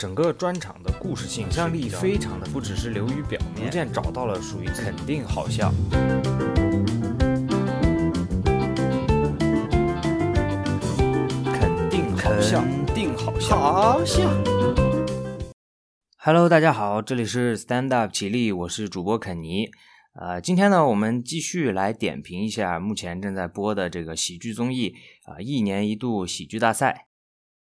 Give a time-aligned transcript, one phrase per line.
[0.00, 5.70] 整个专场的故事性、想象力非常的，不只是流于表面，逐渐找到了属于肯定好笑。
[11.44, 13.58] 肯定好笑，肯定好笑。
[13.58, 14.22] 好笑。
[16.16, 19.68] Hello，大家好，这里是 Stand Up 起立，我是主播肯尼。
[20.18, 24.94] 呃，今天呢，我们继续来点评一下目前正在播的这个喜剧综艺
[25.24, 27.08] 啊，一年一度喜剧大赛。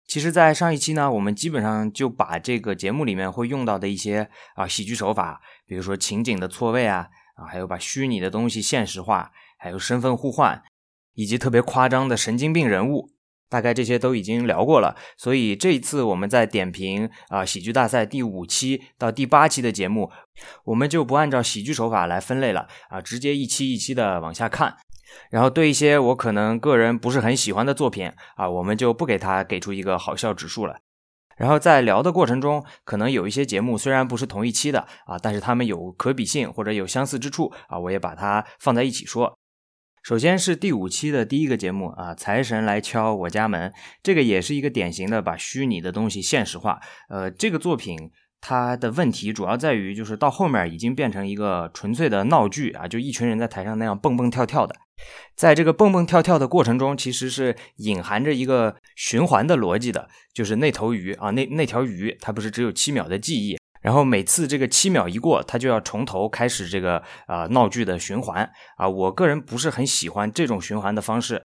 [0.07, 10.63] 其实，在上一期呢，我们基本上就把这个节目里面会用到的一些啊喜剧手法，比如说情景的错位啊，啊，还有把虚拟的东西现实化，还有身份互换，
[11.15, 13.11] 以及特别夸张的神经病人物。
[13.51, 20.11] 大概这些都已经聊过了，所以这一次我们在点评啊喜剧大赛第五期到第八期的节目，
[20.65, 24.77] 我们就不按照喜剧手法来分类了啊，直接一期一期的往下看。
[25.31, 30.79] 然后对一些我可能个人不是很喜欢的作品啊，我们就不给它给出一个好笑指数了。
[31.37, 39.37] 然后在聊的过程中，可能有一些节目虽然不是同一期的啊，但是它们有可比性或者有相似之处啊，我也把它放在一起说。
[40.05, 43.73] 首先是第五期的第一个节目啊，财神来敲我家门，
[44.03, 46.79] 这个也是一个典型的把虚拟的东西现实化。
[47.09, 48.13] 呃，这个作品
[48.47, 54.77] 它的问题主要在于，就是到后面已经变成一个纯粹的闹剧啊，就一群人在台上那样蹦蹦跳跳的，
[55.35, 63.57] 在这个蹦蹦跳跳的过程中，其实是隐含着一个循环的逻辑的，就是那头鱼啊，那那条鱼它不是只有七秒的记忆。
[63.81, 68.87] 然后每次这个七秒一过，它就要从头开始这个啊闹剧的循环啊。
[68.87, 71.43] 我个人不是很喜欢这种循环的方式。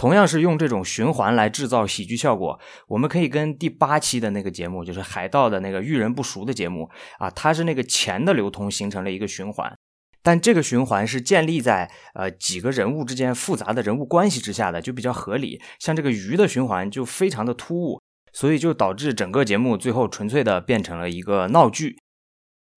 [0.00, 9.70] 同样是用这种循环来制造喜剧效果，我们可以跟第八期的那个节目，就是海盗的那个遇人不淑的节目啊，它是那个钱的流通形成了一个循环，
[10.22, 15.60] 但这个循环是建立在呃几个人物之间复杂的人物关系之下的，就比较合理。
[15.78, 18.00] 像这个鱼的循环就非常的突兀。
[18.32, 21.96] 所以就导致整个节目最后纯粹的变成了一个闹剧。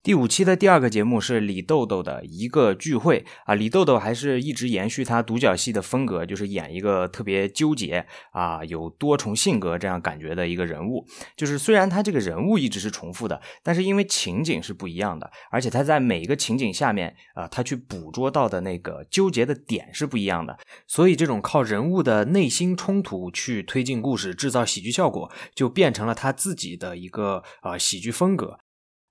[0.04, 11.06] 第五期的第二个节目是李豆豆的一个聚会啊，李豆豆还是一直延续他独角戏的风格，就是演一个特别纠结啊，有多重性格这样感觉的一个人物。
[11.34, 28.58] 就是虽然他这个人物一直是重复的，但是因为情景是不一样的，而且他在每一个情景下面啊，他去捕捉到的那个纠结的点是不一样的，所以这种靠人物的内心冲突去推进故事、制造喜剧效果，就变成了他自己的一个啊喜剧风格。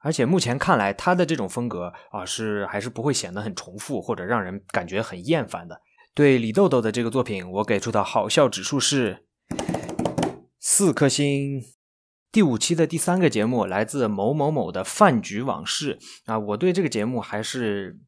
[0.04, 5.82] 而且目前看来，他的这种风格啊，是还是不会显得很重复或者让人感觉很厌烦的。
[6.14, 9.24] 对李豆豆的这个作品，我给出的好笑指数是
[10.60, 11.64] 四颗星。
[12.32, 18.00] 第五期的第三个节目来自某某某的饭局往事啊，我对这个节目还是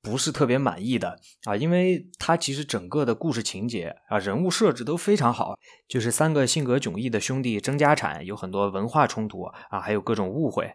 [0.00, 5.58] 不是特别满意的啊，因为它其实整个的故事情节啊、人物设置都非常好，
[5.88, 10.72] 就是三个性格迥异的兄弟争家产，有很多文化冲突啊，还有各种误会。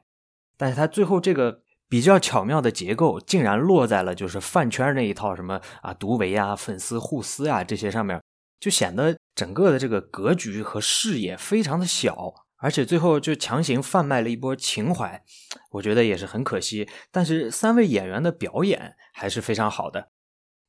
[0.57, 8.21] 但是他最后这个比较巧妙的结构，竟然落在了就是饭圈那一套什么啊独维啊粉丝互撕啊这些上面，
[8.59, 15.23] 就显得整个的这个格局和视野非常的小，而且最后就强行贩卖了一波情怀，
[15.71, 16.89] 我觉得也是很可惜。
[17.11, 20.09] 但是三位演员的表演还是非常好的。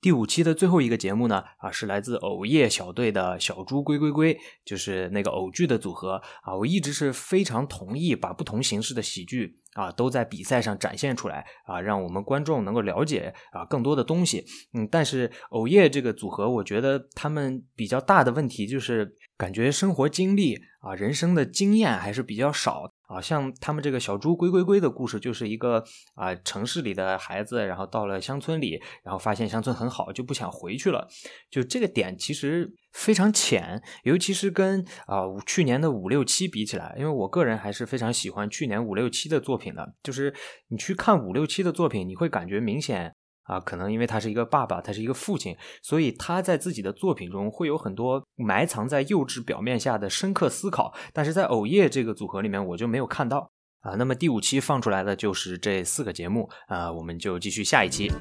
[0.01, 6.55] 第五期的最后一个节目呢，啊，是来自偶夜小队的小猪龟龟龟，就是那个偶剧的组合啊。
[6.55, 14.45] 我一直是非常同意把不同形式的喜剧啊都在比赛上展现出来啊，让我们观众能够了解啊更多的东西。
[14.75, 22.93] 嗯，但是偶夜这个组合，我觉得他们比较大的问题就是感觉生活经历啊、人生的经验还是比较少。
[23.09, 25.83] 啊，像他们这个小猪龟龟龟的故事，就是一个
[26.15, 31.09] 啊城市里的孩子，然后到了乡村里，然后发现乡村很好，就不想回去了。
[31.51, 39.95] 就这个点其实非常浅，尤其是跟啊去年的五六七比起来，因为我个人还是非常喜欢去年五六七的作品的。
[40.03, 40.35] 就是
[40.69, 43.15] 你去看五六七的作品，你会感觉明显。
[43.49, 53.51] 啊，可能因为他是一个爸爸，他是一个父亲，所以他在自己的作品中会有很多埋藏在幼稚表面下的深刻思考，但是在偶夜这个组合里面我就没有看到
[53.81, 53.95] 啊。
[53.97, 58.13] 那么第五期放出来的就是这四个节目啊，我们就继续下一期。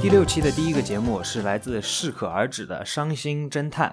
[0.00, 3.92] 第六期的第一个节目是来自适可而止的伤心侦探。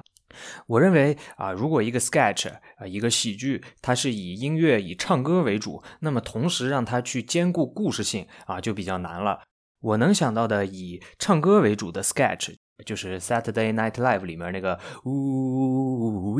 [0.67, 9.41] 我认为啊如果一个 sketch 啊，一个喜剧，它是以音乐，以唱歌为主，那么同时让它去兼顾故事性啊，就比较难了。
[9.81, 16.39] 我能想到的以唱歌为主的 sketch 就是 Saturday Night Live 里面那个，呜呜呜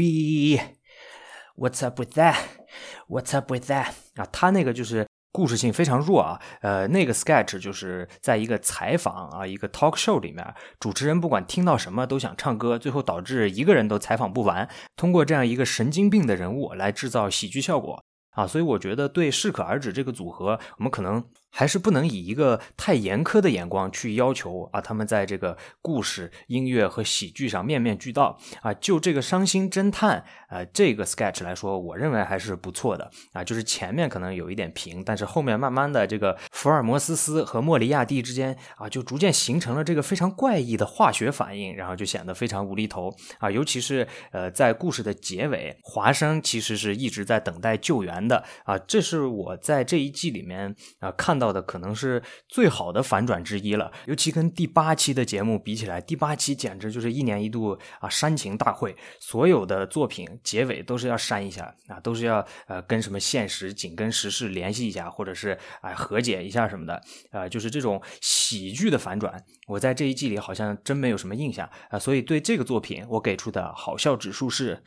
[1.56, 5.08] ，what's up with that？what's up with that 啊，他那个就是。
[5.34, 6.40] 故事性非常弱啊。
[6.62, 14.70] 呃，那个 sketch 就是在一个采访啊，一个 talk show 里面，主持人不管听到什么都想唱歌，最后导致一个人都采访不完。
[14.96, 18.02] 通过这样一个神经病的人物来制造喜剧效果
[18.32, 21.26] 啊，所以我觉得对适可而止这个组合，我们可能。
[21.56, 28.74] 还是不能以一个太严苛的眼光去要求啊，他们在这个故事、音乐和喜剧上面面俱到啊。
[28.74, 33.44] 就这个伤心侦探，呃，这个 sketch 来说，我认为还是不错的啊。
[33.44, 43.52] 就是前面可能有一点平，但是后面慢慢的这个福尔摩斯斯和莫里亚蒂之间啊，就逐渐形成了这个非常怪异的化学反应，然后就显得非常无厘头啊。
[43.52, 48.76] 尤其是呃，在故事的结尾，华生其实是一直在等待救援的啊。
[48.80, 51.43] 这是我在这一季里面啊看到。
[51.44, 67.02] 到的可能是最好的反转之一了，尤其跟第八期的节目比起来，第八期简直就是一年一度啊煽情大会，所有的作品结尾都是要煽一下啊，都是要呃跟什么现实紧跟时事联系一下，或者是哎和解一下什么的，
[67.32, 74.82] 呃就是这种喜剧的反转，我在这一季里好像真没有什么印象啊，所以对这个作品我给出的好笑指数是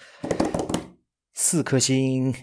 [1.34, 2.34] 四颗星。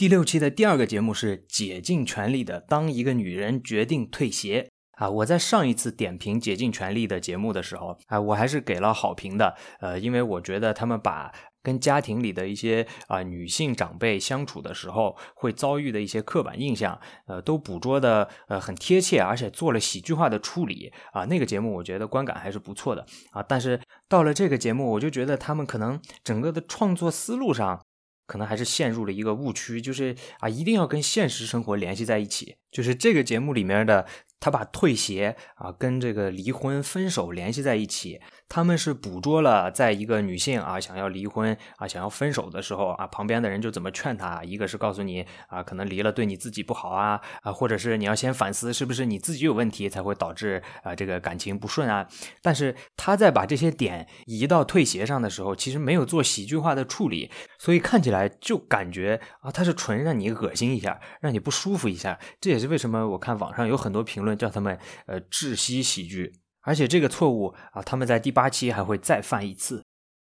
[0.00, 5.10] 第六期的第二个节目是竭尽全力的当一个女人决定退鞋啊！
[5.10, 9.54] 我在上一次点评竭尽全力的节目的时候啊，我还是给了好评的。
[9.78, 11.30] 呃，因为我觉得他们把
[11.62, 21.26] 跟家庭里的一些啊女性长辈相处的时候会遭遇的一些刻板印象，呃，都捕捉的呃很贴切，而且做了喜剧化的处理啊。
[21.26, 23.42] 那个节目我觉得观感还是不错的啊。
[23.42, 27.84] 但是到了这个节目，我就觉得他们可能整个的创作思路上。
[28.30, 32.54] 可能还是陷入了一个误区，就是啊，一定要跟现实生活联系在一起。
[32.70, 34.06] 就是这个节目里面的，
[34.38, 38.20] 他把退鞋啊跟这个离婚分手联系在一起。
[38.50, 44.42] 他们是捕捉了，在一个女性啊想要离婚啊想要分手的时候啊，旁边的人就怎么劝她。
[44.42, 52.08] 一个是告诉你啊，可能离了对你自己不好啊啊，或者是你要先反思是不是你自己有问题才会导致啊这个感情不顺啊。
[52.42, 57.30] 但是他在把这些点移到退鞋上的时候，其实没有做喜剧化的处理，
[57.60, 62.18] 所以看起来就感觉啊他是纯让你恶心一下，让你不舒服一下。
[62.40, 64.76] 这也是为什么我看网上有很多评论叫他们
[65.06, 66.40] 呃窒息喜剧。
[66.62, 69.82] 而且这个错误啊，他们在第八期还会再犯一次。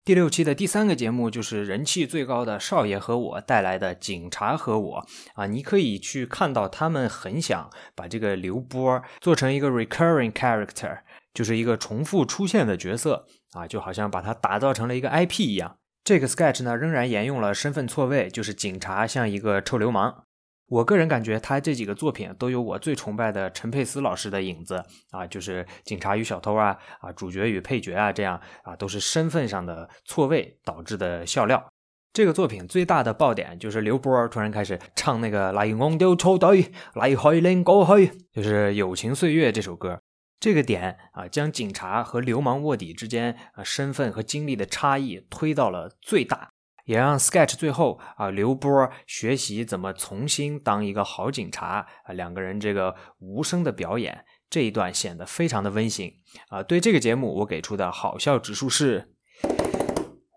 [0.03, 5.01] 第六期的第三个节目就是人气最高的少爷和我带来的《警察和我》
[5.33, 10.99] 啊，你可以去看到他们很想把这个刘波做成一个 recurring character，
[11.33, 15.75] 就是一个重复出现的角色啊，就好像把它打造成了一个 IP 一样。
[16.05, 20.23] 这个 sketch 呢，仍然沿用了身份错位，就是警察像一个臭流氓。
[20.67, 31.65] 我个人感觉，他这几个作品都有我最崇拜的陈佩斯老师的影子啊，就是《警察与小偷》啊，啊，主角与配角啊，这样啊，都是身份上的错位导致的笑料。
[32.11, 40.01] 这个作品最大的爆点就是刘波突然开始唱那个《来忘掉错对，来怀念过去》，就是《友情岁月》这首歌。
[40.39, 46.49] 这个点啊，将警察和流氓卧底之间啊身份和经历的差异推到了最大。
[46.87, 56.13] 也让 sketch 最后啊，刘波学习怎么重新当一个好警察啊，两个人这个无声的表演这一段显得非常的温馨
[56.47, 56.63] 啊。
[56.63, 59.09] 对这个节目我给出的好笑指数是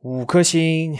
[0.02, 0.98] 五颗星。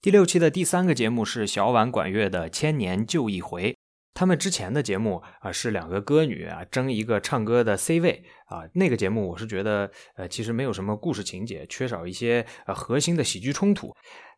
[0.00, 3.72] 第六期的第三个节目是小婉管乐的《千年就一回》，
[4.14, 13.92] 他们之前的节目啊是两个歌女啊争一个唱歌的 C 位啊，那个节目我是觉得呃其实没有什么故事情节，缺少一些呃核心的喜剧冲突。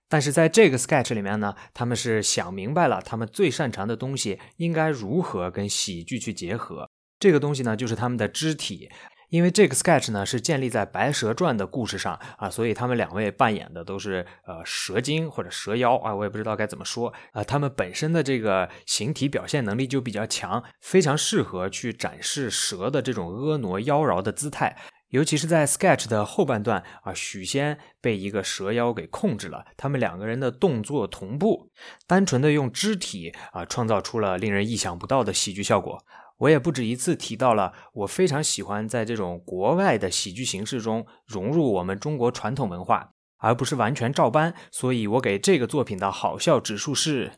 [0.08, 6.88] 但是在这个 sketch 里面呢，他们是想明白了，他们最擅长的东西应该如何跟喜剧去结合。
[7.18, 8.90] 这个东西呢，就是他们的肢体。
[9.30, 17.42] 因为这个 sketch 呢是建立在《白蛇传》的故事上啊，所以他们两位扮演的都是呃蛇精或者蛇妖啊，我也不知道该怎么说啊。
[17.42, 24.76] 他们本身的这个形体表现能力就比较强，非常适合去展示蛇的这种婀娜妖娆的姿态。
[25.14, 31.70] 尤其是在 sketch 的后半段啊，许仙被一个蛇妖给控制了，他们两个人的动作同步，
[32.08, 36.04] 单纯的用肢体啊，创造出了令人意想不到的喜剧效果。
[36.38, 44.52] 我也不止一次提到了，我非常喜欢在这种国外的喜剧形式中融入我们中国传统文化，而不是完全照搬。
[44.72, 47.34] 所以我给这个作品的好笑指数是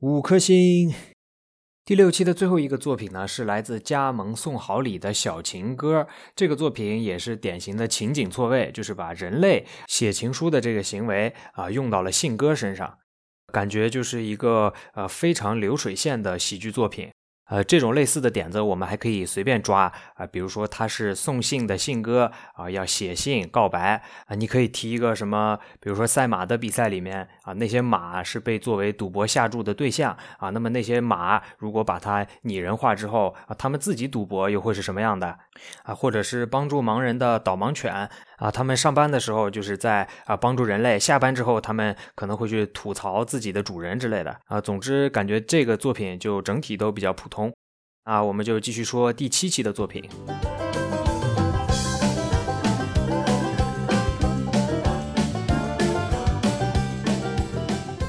[0.00, 0.92] 五颗星。
[1.86, 6.08] 第六期的最后一个作品呢，是来自加盟送好礼的小情歌。
[6.34, 13.00] 这个作品也是典型的情景错位，就是把人类写情书的这个行为啊用到了信鸽身上，
[13.52, 17.10] 感觉就是一个呃非常流水线的喜剧作品
[17.46, 35.38] 呃，这种类似的点子我们还可以随便抓啊，比如说他是送信的信鸽啊，要写信告白啊，你可以提一个什么，比如说赛马的比赛里面啊，那些马是被作为赌博下注的对象啊，那么那些马如果把它拟人化之后啊，他们自己赌博又会是什么样的
[35.82, 35.94] 啊？
[35.94, 44.60] 或者是帮助盲人的导盲犬啊，他们上班的时候就是在啊帮助人类，下班之后他们可能会去吐槽自己的主人之类的啊。
[44.60, 47.52] 总之，感觉这个作品就整体都比较普通。
[48.04, 50.02] 啊，我们就继续说第七期的作品。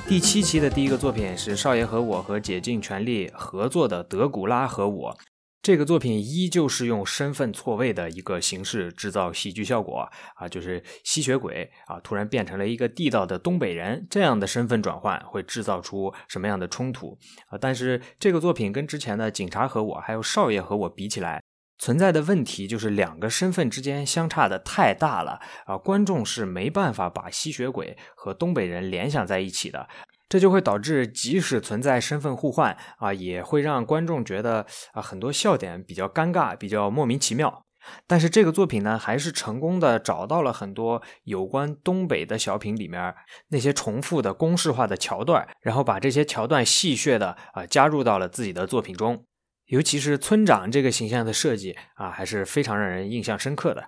[0.08, 5.14] 第七期的第一个作品是少爷和我和竭尽全力合作的《德古拉和我》。
[5.66, 17.18] 这个作品依旧是用身份错位的一个形式制造喜剧效果啊，就是吸血鬼啊突然变成了一个地道的东北人，这样的身份转换会制造出什么样的冲突
[17.48, 17.58] 啊？
[17.60, 21.42] 但是这个作品跟之前的警察和我还有少爷和我比起来，
[21.80, 29.90] 存在的问题就是两个身份之间相差的太大了啊，观众是没办法把吸血鬼和东北人联想在一起的。
[30.28, 37.64] 这就会导致，即使存在身份互换啊，也会让观众觉得啊很多笑点比较尴尬，比较莫名其妙。
[38.08, 43.14] 但是这个作品呢，还是成功的找到了很多有关东北的小品里面
[43.50, 49.24] 那些重复的公式化的桥段，然后把这些桥段戏谑的啊加入到了自己的作品中。
[49.68, 53.88] 尤其是村长这个形象的设计啊，还是非常让人印象深刻的。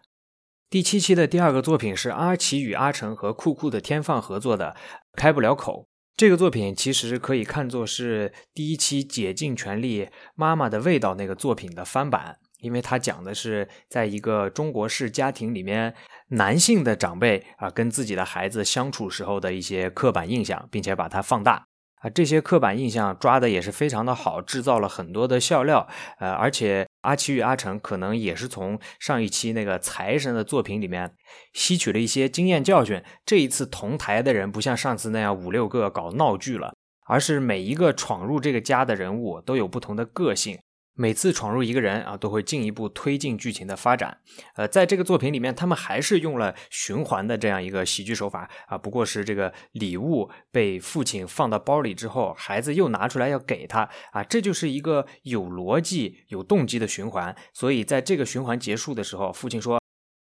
[0.69, 4.75] 第七期的第二个作品是阿奇与阿成和酷酷的天放合作的
[5.17, 5.87] 《开不了口》。
[6.17, 15.93] 这个作品其实可以看作是第一期《竭尽全力妈妈的味道》那个作品的翻版，因为它讲的是在一个中国式家庭里面，
[16.29, 21.66] 男性的长辈啊跟自己的孩子相处时候的一些刻板印象，并且把它放大。
[21.99, 25.87] 啊，这些刻板印象抓的也是非常的好，制造了很多的笑料。
[26.19, 31.15] 呃，而且阿奇与阿成可能也是从上一期那个财神的作品里面
[31.53, 33.01] 吸取了一些经验教训。
[33.25, 36.73] 这一次同台的人不像上次那样五六个搞闹剧了，
[37.07, 40.59] 而是每一个闯入这个家的人物都有不同的个性。
[40.97, 44.17] 每次闯入一个人啊，都会进一步推进剧情的发展。
[44.55, 57.35] 呃，在这个作品里面，他们还是用了循环的这样一个喜剧手法啊，不过是这个礼物被父亲放到包里之后，孩子又拿出来要给他啊，这就是一个有逻辑、有动机的循环。
[57.53, 59.79] 所以在这个循环结束的时候，父亲说：“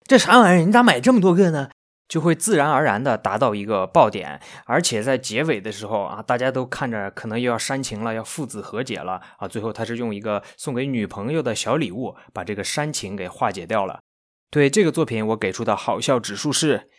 [0.05, 0.65] 这啥玩意儿？
[0.65, 1.69] 你咋买这么多个呢？”
[2.07, 13.99] 就会自然而然的达到一个爆点，而且在结尾的时候啊，大家都看着可能又要煽情了，要父子和解了啊，最后他是用一个送给女朋友的小礼物把这个煽情给化解掉了。
[14.49, 16.89] 对这个作品，我给出的好笑指数是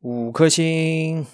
[0.00, 1.26] 五颗星。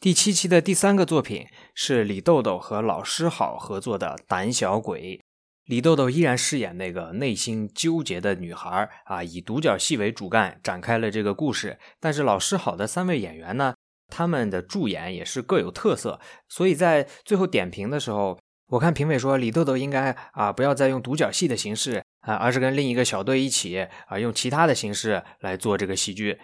[0.00, 5.20] 第七期的第三个作品是李豆豆和老师好合作的《胆小鬼》。
[5.68, 11.78] 李豆豆依然饰演那个内心纠结的女孩啊，以独角戏为主干展开了这个故事。
[12.00, 13.74] 但是老师好的三位演员呢，
[14.08, 26.38] 他们的助演也是各有特色，所以在最后点评的时候，我看评委说李豆豆应该啊不要再用独角戏的形式啊，而是跟另一个小队一起啊用其他的形式来做这个喜剧。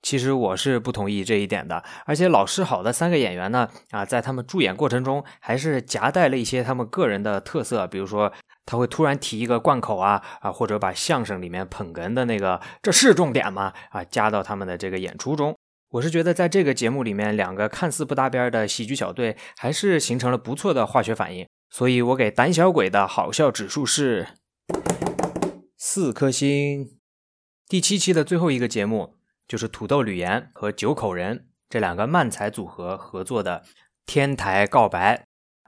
[0.00, 1.82] 其实我是不同意这一点的。
[2.06, 8.32] 而且老师好的三个演员呢啊，在他们助演过程中还是夹带了一些他们个人的特色，比如说。
[8.68, 15.56] 他会突然提一个贯口啊啊，或者把相声里面捧哏的那个“这是重点吗”啊加到他们的这个演出中。
[15.92, 21.48] 我是觉得在这个节目里面，两个看似不搭边的喜剧小队还是形成了不错的化学反应。
[21.70, 24.28] 所以我给胆小鬼的好笑指数是
[25.78, 26.98] 四颗星。
[27.66, 29.14] 第七期的最后一个节目
[29.46, 33.62] 就是土豆吕岩和九口人这两个漫才组合合作的
[34.04, 35.16] 《天台告白》。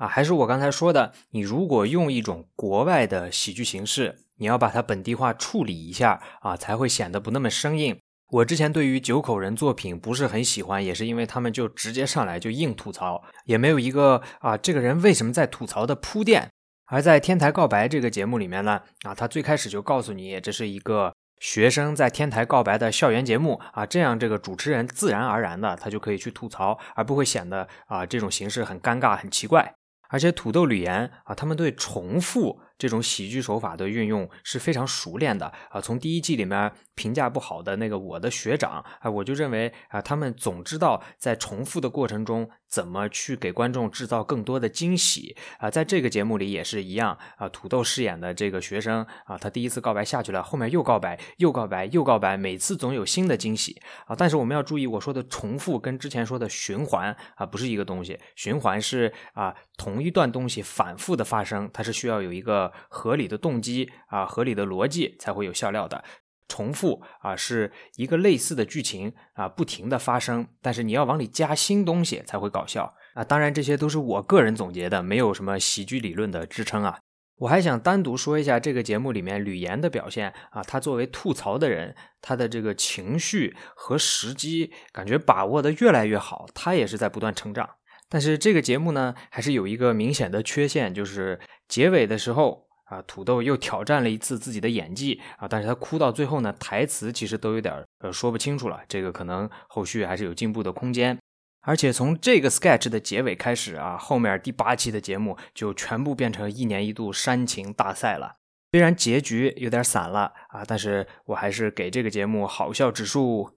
[0.01, 7.99] 啊，还是我刚才说的，你如果用一种国外的喜剧形式，你要把它本地化处理一下啊，才会显得不那么生硬。
[8.31, 16.49] 我之前对于九口人作品不是很喜欢，也是因为他们就直接上来就硬吐槽，也没有一个啊这个人为什么在吐槽的铺垫。
[16.87, 29.75] 而在《天台告白》这个节目里面呢，啊，他最开始就告诉你这是一个学生在天台告白的校园节目啊，这样这个主持人自然而然的他就可以去吐槽，而不会显得啊这种形式很尴尬很奇怪。
[30.11, 35.81] 而且土豆吕岩啊，他们对重复这种喜剧手法的运用是非常熟练的啊。
[35.81, 45.69] 从第一季里面评价不好的那个我的学长啊，我就认为啊，他们总知道在重复的过程中怎么去给观众制造更多的惊喜啊。
[45.69, 54.15] 在这个节目里也是一样啊，土豆饰演的这个学生啊，他第一次告白下去了，后面又告白，又告白，又告白，每次总有新的惊喜啊。
[54.17, 66.05] 但是我们要注意，我说的重复跟之前说的循环啊不是一个东西，循环是啊同一段东西反复的发生，它是需要有一个合理的动机啊，合理的逻辑才会有笑料的。
[66.51, 73.23] 重复啊，是一个类似的剧情啊，不停的发生，但是你要往里加新东西才会搞笑啊。
[73.23, 76.99] 当然，这些都是我个人总结的，没有什么喜剧理论的支撑啊。
[77.37, 87.71] 我还想单独说一下这个节目里面吕岩的表现啊，他作为吐槽的人，他的这个情绪和时机感觉把握的越来越好，他也是在不断成长。
[88.09, 91.39] 但是这个节目呢，还是有一个明显的缺陷，就是
[91.69, 92.70] 结尾的时候。
[92.91, 101.17] 啊，土豆又挑战了一次自己的演技啊，但是他哭到最后呢，台词其实都有点呃说不清楚了，这个可能后续还是有进步的空间。
[101.63, 108.37] 而且从这个 sketch 的结尾开始啊，后面第八期的节目就全部变成一年一度煽情大赛了。
[108.73, 113.57] 虽然结局有点散了啊，但是我还是给这个节目好笑指数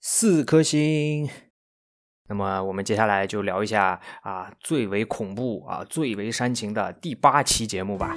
[0.00, 1.28] 四颗星。
[2.28, 8.14] 那么我们接下来就聊一下啊最为恐怖啊最为煽情的第八期节目吧。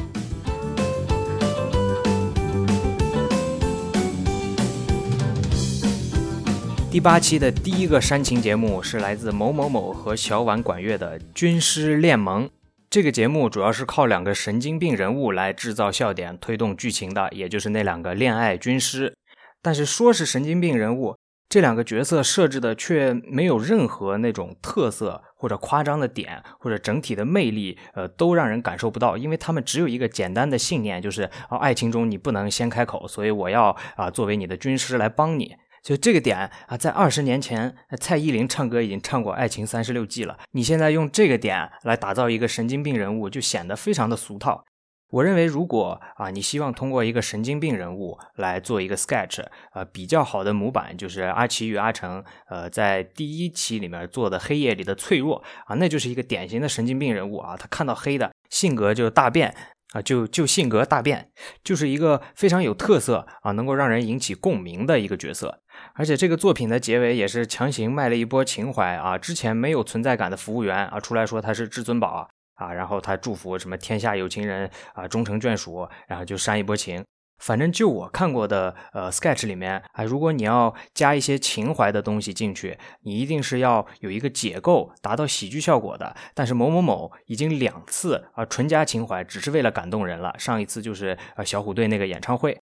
[6.91, 12.50] 第八期的第一个煽情节目是来自某某某和小婉管乐的军师联盟。
[12.89, 19.15] 这个节目主要是靠两个神经病人物来制造笑点、推动剧情的，也就是那两个恋爱军师。
[19.62, 21.15] 但是说是神经病人物。
[21.51, 35.58] 这两个角色设置的却没有任何那种特色或者夸张的点，或者整体的魅力，呃，都让人感受不到，因为他们只有一个简单的信念，就是啊，爱情中你不能先开口，所以我要啊作为你的军师来帮你。
[35.84, 44.63] 就这个点啊，在二十年前，蔡依林唱歌已经唱过《爱情三十六计》了，你现在用这个点来打造一个神经病人物，就显得非常的俗套。
[45.12, 59.53] 我认为，如果啊，你希望通过一个神经病人物来做一个 sketch，呃，比较好的模板就是阿奇与阿成，呃，在第一期里面做的《黑夜里的脆弱》啊，那就是一个典型的神经病人物啊，他看到黑的性格就大变
[59.91, 61.30] 啊，就就性格大变，
[61.62, 65.60] 就是一个非常有特色啊，能够让人引起共鸣的一个角色。
[65.96, 72.08] 而且这个作品的结尾也是强行卖了一波情怀啊，之前没有存在感的服务员啊，出来说他是至尊宝。
[72.08, 72.27] 啊，
[72.62, 77.03] 啊然后他祝福什么天下有情人啊，终成眷属，然后就煽一波情。
[77.44, 86.16] 反正就我看过的呃 sketch 里面啊，如果你要加一些情怀的东西进去，你一定是要有一个解构，达到喜剧效果的。
[86.36, 90.36] 但是某某某已经两次啊纯加情怀，只是为了感动人了。
[90.38, 92.55] 上一次就是呃小虎队那个演唱会。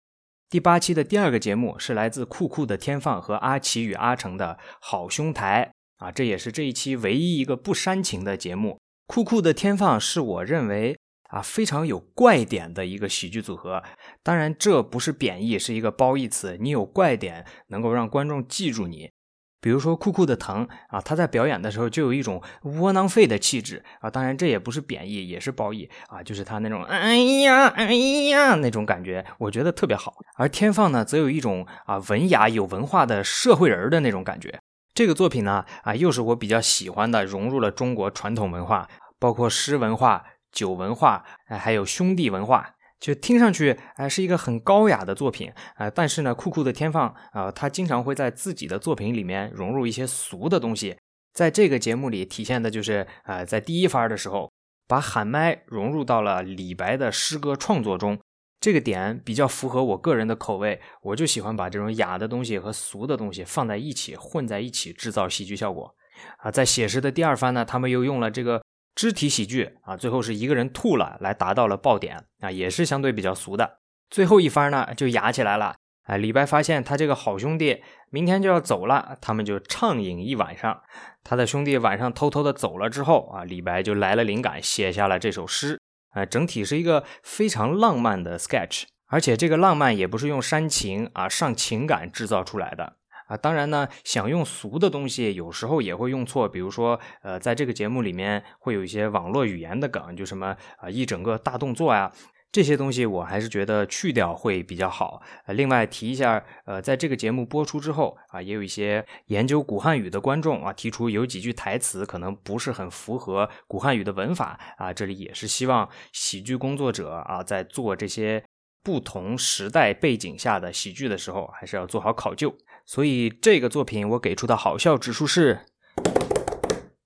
[0.51, 8.79] 第八期的第二个节目是来自酷酷的天放和阿奇与阿成的好兄台啊，这也是这一期唯一一个不煽情的节目。
[9.07, 10.99] 酷酷的天放是我认为
[11.31, 13.83] 啊非常有怪点的一个喜剧组合，
[14.23, 16.57] 当然这不是贬义，是一个褒义词。
[16.61, 19.11] 你有怪点，能够让观众记住你。
[19.59, 30.15] 比如说酷酷的疼啊，他在表演的时候就有一种窝囊废的气质啊，当然这也不是贬义，也是褒义啊，就是他那种哎呀哎呀那种感觉，我觉得特别好。
[30.37, 34.61] 而天放呢，则有一种啊文雅有文化的社会人的那种感觉。
[34.97, 50.97] 这个作品呢，啊，又是我比较喜欢的，融入了中国传统文化，包括诗文化、酒文化，哎，还有兄弟文化，就听上去，哎，是一个很高雅的作品，啊，但是呢，酷酷的天放，啊，他经常会在自己的作品里面融入一些俗的东西，
[51.35, 54.51] 在这个节目里体现的就是，啊，在第一番的时候，
[54.89, 58.19] 把喊麦融入到了李白的诗歌创作中。
[58.67, 65.95] 这个点比较符合我个人的口味，我就喜欢把这种雅的东西和俗的东西放在一起，混在一起制造喜剧效果。
[66.39, 68.65] 啊，在写实的第二番呢，他们又用了这个
[68.97, 73.79] 肢体喜剧啊，最后是一个人吐了，来达到了爆点啊，也是相对比较俗的。
[74.11, 75.77] 最后一番呢，就雅起来了。
[76.09, 80.83] 哎，李白发现他这个好兄弟明天就要走了，他们就畅饮一晚上。
[81.23, 85.79] 他的兄弟晚上偷偷的走了之后啊，李白就来了灵感，写下了这首诗。
[86.17, 92.97] 啊，整体是一个非常浪漫的 sketch，而且这个浪漫也不是用煽情啊上情感制造出来的
[93.29, 93.37] 啊。
[93.37, 96.49] 当然呢，想用俗的东西，有时候也会用错。
[96.49, 102.11] 比如说，呃，在这个节目里面会有一些网络语言的梗，就什么啊一整个大动作呀。
[102.53, 105.21] 这些东西我还是觉得去掉会比较好。
[105.45, 114.91] 呃，另外提一下，呃，在这个节目播出之后啊，也有一些研究古汉语的观众啊提出有几句台词可能不是很符合古汉语的文法啊。
[114.91, 118.43] 这里也是希望喜剧工作者啊在做这些
[118.83, 122.57] 不同时代背景下的喜剧的时候，还是要做好考究。
[122.87, 125.67] 所以这个作品我给出的好笑指数是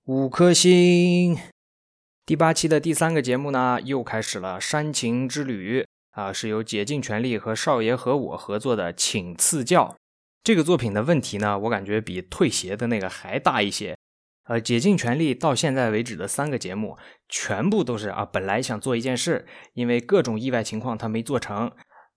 [0.05, 1.37] 五颗星。
[2.31, 9.83] 第八期的第三个节目呢，又开始了煽情之旅啊，是由竭尽全力和少爷和我合作的《请赐教》
[10.41, 13.97] 这个作品的问题呢，我感觉比退鞋的那个还大一些。
[14.45, 21.69] 呃，竭尽全力到现在为止的三个节目，全部都是啊，本来想做一件事，因为各种意外情况他没做成，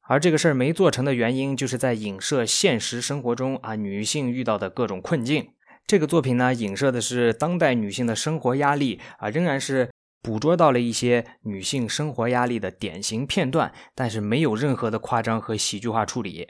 [0.08, 5.48] 而这个事儿没做成的原因，就是在影射现实生活中啊女性遇到的各种困境。
[5.88, 9.90] 这个作品呢，影射的是当代女性的生活压力啊，仍然是
[10.24, 16.48] 捕捉到了一些女性生活压力的典型片段，但是没有任何的夸张和喜剧化处理。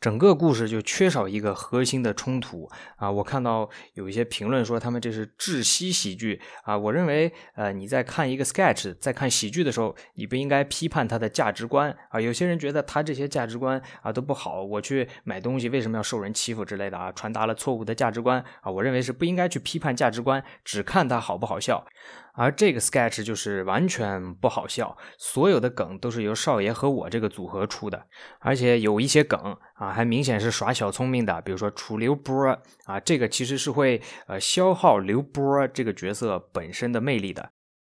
[0.00, 3.08] 整个故事就缺少一个核心的冲突啊！
[3.08, 6.76] 我看到有一些评论说他们这是窒息喜剧啊！
[6.76, 12.20] 我认为，呃，你在看一个 sketch，在看喜剧的时候，你不应该批判他的价值观啊！
[12.20, 18.68] 有些人觉得他这些价值观啊都不好，我去买东西为什么要受人欺负之类的啊，传达了错误的价值观啊！
[18.68, 21.86] 我认为是不应该去批判价值观，只看他好不好笑。
[22.34, 28.06] 而这个 sketch 就是完全不好笑，所有的梗都是由少爷和我这个组合出的，
[28.40, 37.50] 而且有一些梗啊，还明显是耍小聪明的，比如说楚留波啊，这个其实是会呃消耗刘波这个角色本身的魅力的。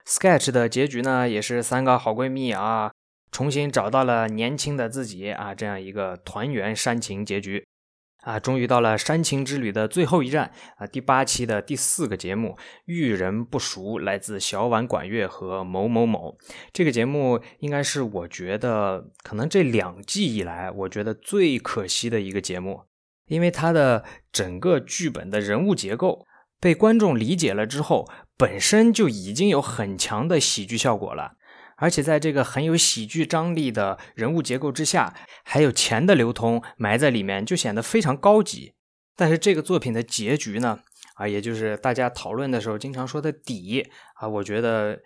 [0.06, 2.92] sketch 的结局呢，也是三个好闺蜜啊，
[3.32, 7.66] 重新找到了年轻的自己啊，这样一个团圆煽情结局。
[8.28, 10.86] 啊，终于到了煽情之旅的最后一站啊！
[10.86, 16.38] 第八期的第四个节目，遇人不淑，来自小婉管乐和某某某。
[16.74, 22.82] 这个节目应该是我觉得可能这两季以来，我觉得最可惜的一个节目，
[23.28, 26.26] 因为它的整个剧本的人物结构
[26.60, 31.38] 被观众理解了之后，本身就已经有很强的喜剧效果了。
[31.78, 38.74] 而且在这个很有喜剧张力的人物结构之下，还有钱的流通埋在里面，就显得非常高级。
[39.16, 40.80] 但是这个作品的结局呢，
[41.16, 45.00] 啊，也就是大家讨论的时候经常说的底啊，我觉得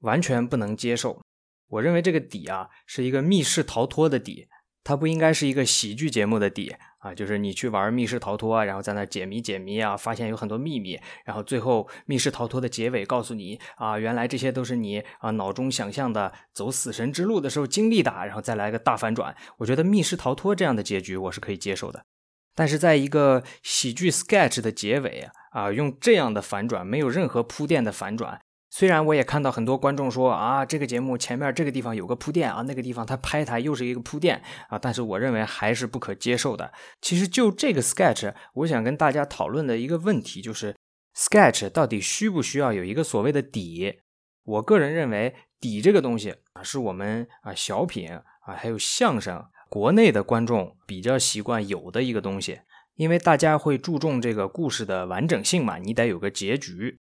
[0.00, 1.20] 完全不能接受。
[1.68, 4.48] 我认为这个底啊，是一个密室逃脱的底。
[4.84, 19.34] 它不应该是一个喜剧节目的底啊，就是你去玩密室逃脱啊，然后在那解谜解谜啊，发现有很多秘密，然后最后密室逃脱的结尾告诉你啊，原来这些都是你啊脑中想象的走死神之路的时候经历的，然后再来个大反转。
[19.58, 22.04] 我觉得密室逃脱这样的结局我是可以接受的，
[22.54, 28.40] 但是在一个喜剧 sketch 的结尾啊，用这样的反转，没有任何铺垫的反转。
[28.74, 36.72] 虽然我也看到很多观众说啊，这个节目前面这个地方有个铺垫啊，那个地方他拍台又是一个铺垫啊，但是我认为还是不可接受的。
[37.02, 40.74] 其实就这个 sketch，我想跟大家讨论的一个问题就是
[41.14, 44.00] sketch 到底需不需要有一个所谓的底？
[44.44, 48.22] 我个人认为底这个东西啊，是我们啊小品啊
[48.56, 52.60] 还有相声国内的观众比较习惯有的一个东西，
[52.94, 56.98] 因为大家会注重这个故事的完整性嘛，你得有个结局。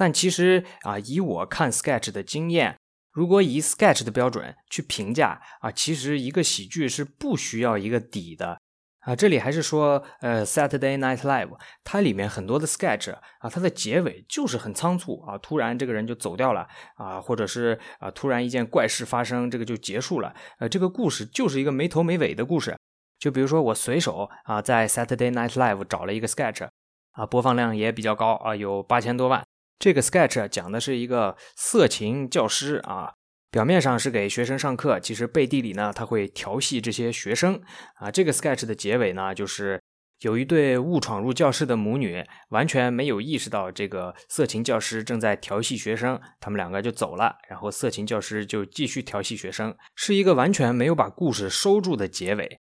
[0.00, 2.74] 但其实啊，以我看 sketch 的经验，
[3.12, 8.58] 如果以 sketch 的标准去评价啊，其实一个喜剧是不需要一个底的
[9.00, 9.14] 啊。
[9.14, 11.50] 这里还是说，呃，Saturday Night Live，
[11.84, 20.34] 它里面很多的 sketch 啊，它的结尾就是很仓促啊，突然这个人就走掉了啊，或者是啊，突然一件怪事发生，这个就结束了。
[20.60, 22.74] 呃，这个故事就是一个没头没尾的故事。
[23.18, 26.66] 就比如说我随手啊，在 Saturday Night Live 找了一个 sketch
[27.12, 29.44] 啊，播放量也比较高啊，有八千多万。
[29.80, 33.14] 这个 sketch 讲的是一个色情教师啊，
[33.50, 37.58] 表面上是给学生上课，其实背地里呢他会调戏这些学生
[37.94, 38.10] 啊。
[38.10, 39.80] 这个 sketch 的结尾呢，就是
[40.20, 52.60] 有一对误闯入教室的母女，完全没有意识到这个色情教师正在调戏学生，他们两个就走了，然后色情教师就继续调戏学生，是一个完全没有把故事收住的结尾。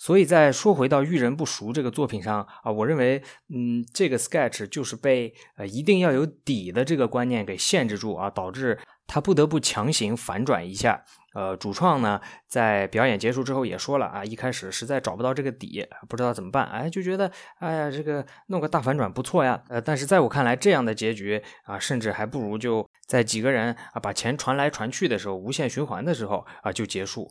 [0.00, 3.22] 所以，在说回到《遇人不淑》这个作品上啊，我认为，
[3.54, 11.04] 嗯，这个 sketch 就是被呃一定要有底的这个观念给限制住啊，导致他不得不强行反转一下。
[11.34, 19.62] 呃，主创呢在表演结束之后也说了啊，一开始实在找不到这个底，不知道怎么办，哎，就觉得哎呀，这个弄个大反转不错呀。
[19.68, 27.30] 呃，但是在我看来，这样的结局啊，甚至还不如就在几个人啊把钱传来传去的时候，无限循环的时候啊就结束。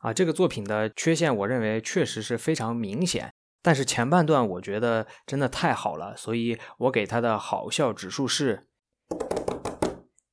[0.00, 3.32] 啊，这个作品的缺陷，我认为确实是非常明显。
[3.62, 8.64] 但是前半段我觉得真的太好了，所以我给它的好笑指数是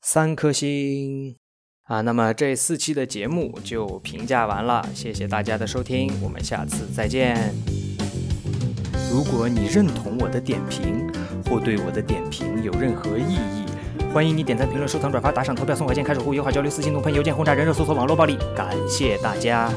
[0.02, 1.36] 三颗星。
[1.86, 7.54] 啊，那么这四期的节目就评价完了，谢谢大家的收听，我们下次再见。
[9.12, 11.12] 如果你认同我的点评，
[11.46, 13.62] 或对我的点评有任何异议，
[14.13, 19.71] 欢迎你点赞、评论、收藏、转发、打赏、投票、送火箭、开守护、友好交流、私信、怒喷、邮件轰炸、人肉搜索、网络暴力，感谢大家。